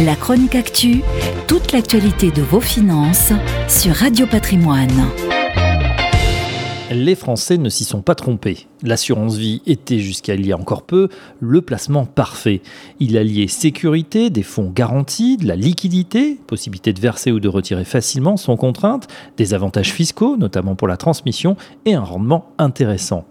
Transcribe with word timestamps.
La 0.00 0.14
chronique 0.14 0.54
actu, 0.54 1.02
toute 1.48 1.72
l'actualité 1.72 2.30
de 2.30 2.40
vos 2.40 2.60
finances 2.60 3.32
sur 3.66 3.92
Radio 3.92 4.28
Patrimoine. 4.28 5.08
Les 6.92 7.16
Français 7.16 7.58
ne 7.58 7.68
s'y 7.68 7.82
sont 7.82 8.00
pas 8.00 8.14
trompés. 8.14 8.68
L'assurance 8.84 9.36
vie 9.36 9.60
était 9.66 9.98
jusqu'à 9.98 10.34
il 10.34 10.46
y 10.46 10.52
a 10.52 10.56
encore 10.56 10.82
peu 10.82 11.08
le 11.40 11.62
placement 11.62 12.06
parfait. 12.06 12.62
Il 13.00 13.18
alliait 13.18 13.48
sécurité, 13.48 14.30
des 14.30 14.44
fonds 14.44 14.70
garantis, 14.72 15.36
de 15.36 15.48
la 15.48 15.56
liquidité, 15.56 16.38
possibilité 16.46 16.92
de 16.92 17.00
verser 17.00 17.32
ou 17.32 17.40
de 17.40 17.48
retirer 17.48 17.84
facilement 17.84 18.36
sans 18.36 18.56
contrainte, 18.56 19.08
des 19.36 19.52
avantages 19.52 19.92
fiscaux, 19.92 20.36
notamment 20.36 20.76
pour 20.76 20.86
la 20.86 20.96
transmission, 20.96 21.56
et 21.86 21.94
un 21.94 22.04
rendement 22.04 22.52
intéressant. 22.56 23.26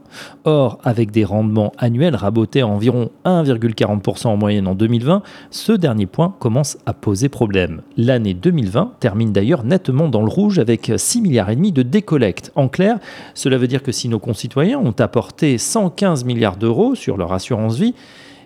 Or, 0.46 0.80
avec 0.84 1.12
des 1.12 1.26
rendements 1.26 1.72
annuels 1.78 2.16
rabotés 2.16 2.62
à 2.62 2.68
environ 2.68 3.10
1,40% 3.26 4.28
en 4.28 4.38
moyenne 4.38 4.68
en 4.68 4.76
2020, 4.76 5.22
ce 5.52 5.72
dernier 5.72 6.06
point 6.06 6.36
commence 6.40 6.78
à 6.86 6.94
poser 6.94 7.30
problème. 7.30 7.82
L'année 7.98 8.34
2020 8.34 8.94
termine 9.00 9.32
d'ailleurs 9.32 9.64
nettement 9.64 10.10
dans 10.10 10.22
le 10.22 10.30
rouge 10.30 10.60
avec 10.60 10.92
6 10.96 11.22
milliards 11.22 11.50
et 11.50 11.56
demi 11.56 11.72
de 11.72 11.84
décollecte. 11.84 12.52
En 12.56 12.68
clair, 12.68 13.00
cela 13.34 13.58
veut 13.58 13.68
dire 13.68 13.84
que 13.84 13.92
si 13.92 14.10
nos 14.10 14.20
concitoyens 14.20 14.80
ont 14.80 14.96
apporté 15.00 15.58
115 15.58 16.24
milliards 16.24 16.58
d'euros 16.58 16.96
sur 16.96 17.18
leur 17.18 17.34
assurance 17.34 17.78
vie, 17.78 17.94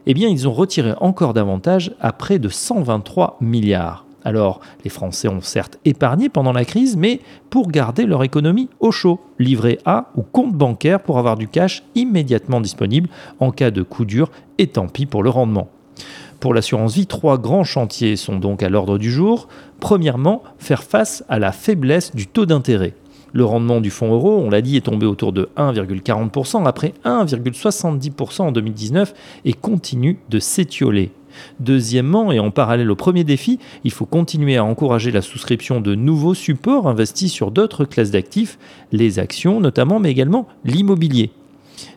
eh 0.05 0.13
bien 0.13 0.29
ils 0.29 0.47
ont 0.47 0.53
retiré 0.53 0.93
encore 0.99 1.33
davantage 1.33 1.93
à 1.99 2.11
près 2.11 2.39
de 2.39 2.49
123 2.49 3.37
milliards. 3.41 4.05
Alors, 4.23 4.59
les 4.83 4.89
Français 4.89 5.27
ont 5.27 5.41
certes 5.41 5.79
épargné 5.85 6.29
pendant 6.29 6.53
la 6.53 6.65
crise, 6.65 6.95
mais 6.95 7.21
pour 7.49 7.69
garder 7.69 8.05
leur 8.05 8.23
économie 8.23 8.69
au 8.79 8.91
chaud, 8.91 9.19
livret 9.39 9.79
A 9.85 10.11
ou 10.15 10.21
compte 10.21 10.53
bancaire 10.53 11.01
pour 11.01 11.17
avoir 11.17 11.37
du 11.37 11.47
cash 11.47 11.83
immédiatement 11.95 12.61
disponible 12.61 13.09
en 13.39 13.51
cas 13.51 13.71
de 13.71 13.81
coup 13.81 14.05
dur, 14.05 14.29
et 14.57 14.67
tant 14.67 14.87
pis 14.87 15.05
pour 15.05 15.23
le 15.23 15.29
rendement. 15.29 15.69
Pour 16.39 16.53
l'assurance 16.53 16.95
vie, 16.95 17.07
trois 17.07 17.37
grands 17.37 17.63
chantiers 17.63 18.15
sont 18.15 18.37
donc 18.37 18.63
à 18.63 18.69
l'ordre 18.69 18.97
du 18.97 19.11
jour. 19.11 19.47
Premièrement, 19.79 20.41
faire 20.57 20.83
face 20.83 21.23
à 21.29 21.37
la 21.37 21.51
faiblesse 21.51 22.15
du 22.15 22.27
taux 22.27 22.47
d'intérêt. 22.47 22.93
Le 23.33 23.45
rendement 23.45 23.79
du 23.79 23.91
fonds 23.91 24.11
euro, 24.11 24.39
on 24.39 24.49
l'a 24.49 24.61
dit, 24.61 24.75
est 24.75 24.81
tombé 24.81 25.05
autour 25.05 25.31
de 25.31 25.49
1,40% 25.55 26.65
après 26.65 26.93
1,70% 27.05 28.41
en 28.41 28.51
2019 28.51 29.13
et 29.45 29.53
continue 29.53 30.19
de 30.29 30.39
s'étioler. 30.39 31.11
Deuxièmement, 31.59 32.31
et 32.31 32.39
en 32.39 32.51
parallèle 32.51 32.91
au 32.91 32.95
premier 32.95 33.23
défi, 33.23 33.59
il 33.83 33.91
faut 33.91 34.05
continuer 34.05 34.57
à 34.57 34.63
encourager 34.63 35.11
la 35.11 35.21
souscription 35.21 35.81
de 35.81 35.95
nouveaux 35.95 36.33
supports 36.33 36.87
investis 36.87 37.31
sur 37.31 37.51
d'autres 37.51 37.85
classes 37.85 38.11
d'actifs, 38.11 38.57
les 38.91 39.19
actions 39.19 39.59
notamment, 39.59 39.99
mais 39.99 40.11
également 40.11 40.47
l'immobilier. 40.65 41.31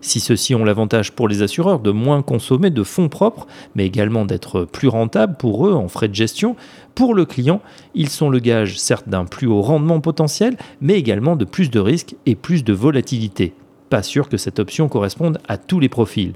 Si 0.00 0.20
ceux-ci 0.20 0.54
ont 0.54 0.64
l'avantage 0.64 1.12
pour 1.12 1.28
les 1.28 1.42
assureurs 1.42 1.80
de 1.80 1.90
moins 1.90 2.22
consommer 2.22 2.70
de 2.70 2.82
fonds 2.82 3.08
propres, 3.08 3.46
mais 3.74 3.86
également 3.86 4.24
d'être 4.24 4.64
plus 4.64 4.88
rentables 4.88 5.36
pour 5.36 5.66
eux 5.66 5.74
en 5.74 5.88
frais 5.88 6.08
de 6.08 6.14
gestion, 6.14 6.56
pour 6.94 7.14
le 7.14 7.24
client, 7.24 7.60
ils 7.94 8.08
sont 8.08 8.30
le 8.30 8.38
gage 8.38 8.78
certes 8.78 9.08
d'un 9.08 9.24
plus 9.24 9.46
haut 9.46 9.62
rendement 9.62 10.00
potentiel, 10.00 10.56
mais 10.80 10.94
également 10.94 11.36
de 11.36 11.44
plus 11.44 11.70
de 11.70 11.80
risques 11.80 12.16
et 12.26 12.34
plus 12.34 12.64
de 12.64 12.72
volatilité. 12.72 13.54
Pas 13.90 14.02
sûr 14.02 14.28
que 14.28 14.36
cette 14.36 14.58
option 14.58 14.88
corresponde 14.88 15.38
à 15.48 15.58
tous 15.58 15.80
les 15.80 15.88
profils. 15.88 16.34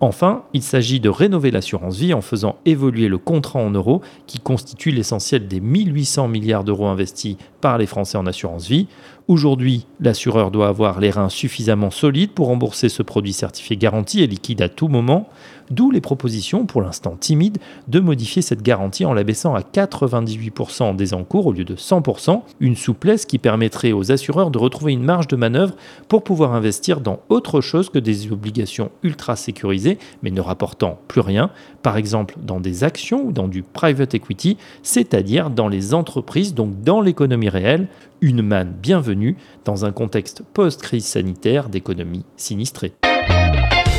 Enfin, 0.00 0.44
il 0.52 0.62
s'agit 0.62 1.00
de 1.00 1.08
rénover 1.08 1.50
l'assurance 1.50 1.96
vie 1.96 2.12
en 2.12 2.20
faisant 2.20 2.56
évoluer 2.66 3.08
le 3.08 3.16
contrat 3.16 3.60
en 3.60 3.70
euros 3.70 4.02
qui 4.26 4.38
constitue 4.38 4.90
l'essentiel 4.90 5.48
des 5.48 5.60
1800 5.60 6.28
milliards 6.28 6.64
d'euros 6.64 6.86
investis 6.86 7.36
par 7.62 7.78
les 7.78 7.86
Français 7.86 8.18
en 8.18 8.26
assurance 8.26 8.68
vie. 8.68 8.88
Aujourd'hui, 9.28 9.86
l'assureur 9.98 10.52
doit 10.52 10.68
avoir 10.68 11.00
les 11.00 11.10
reins 11.10 11.28
suffisamment 11.28 11.90
solides 11.90 12.30
pour 12.30 12.46
rembourser 12.46 12.88
ce 12.88 13.02
produit 13.02 13.32
certifié 13.32 13.76
garanti 13.76 14.22
et 14.22 14.28
liquide 14.28 14.62
à 14.62 14.68
tout 14.68 14.86
moment, 14.86 15.28
d'où 15.68 15.90
les 15.90 16.00
propositions, 16.00 16.64
pour 16.64 16.80
l'instant 16.80 17.16
timides, 17.18 17.58
de 17.88 17.98
modifier 17.98 18.40
cette 18.40 18.62
garantie 18.62 19.04
en 19.04 19.12
l'abaissant 19.12 19.56
à 19.56 19.62
98% 19.62 20.94
des 20.94 21.12
encours 21.12 21.48
au 21.48 21.52
lieu 21.52 21.64
de 21.64 21.74
100%, 21.74 22.42
une 22.60 22.76
souplesse 22.76 23.26
qui 23.26 23.38
permettrait 23.38 23.90
aux 23.90 24.12
assureurs 24.12 24.52
de 24.52 24.58
retrouver 24.58 24.92
une 24.92 25.02
marge 25.02 25.26
de 25.26 25.34
manœuvre 25.34 25.74
pour 26.06 26.22
pouvoir 26.22 26.54
investir 26.54 27.00
dans 27.00 27.18
autre 27.28 27.60
chose 27.60 27.90
que 27.90 27.98
des 27.98 28.30
obligations 28.30 28.92
ultra 29.02 29.34
sécurisées 29.34 29.98
mais 30.22 30.30
ne 30.30 30.40
rapportant 30.40 31.00
plus 31.08 31.20
rien, 31.20 31.50
par 31.82 31.96
exemple 31.96 32.36
dans 32.40 32.60
des 32.60 32.84
actions 32.84 33.24
ou 33.26 33.32
dans 33.32 33.48
du 33.48 33.64
private 33.64 34.14
equity, 34.14 34.56
c'est-à-dire 34.84 35.50
dans 35.50 35.66
les 35.66 35.94
entreprises, 35.94 36.54
donc 36.54 36.80
dans 36.82 37.00
l'économie 37.00 37.48
réelle, 37.48 37.88
une 38.20 38.42
manne 38.42 38.74
bienvenue 38.80 39.36
dans 39.64 39.84
un 39.84 39.92
contexte 39.92 40.42
post-crise 40.54 41.04
sanitaire 41.04 41.68
d'économie 41.68 42.24
sinistrée. 42.36 42.94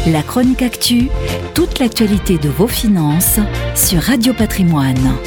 La 0.08 0.24
chronique 0.24 0.62
actu, 0.62 1.10
toute 1.54 1.80
l'actualité 1.80 2.38
de 2.38 2.50
vos 2.50 2.68
finances 2.68 3.40
sur 3.76 4.02
Radio 4.02 4.34
Patrimoine. 4.34 5.18